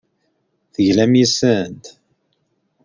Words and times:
Teglam 0.73 1.13
yes-sent. 1.19 1.83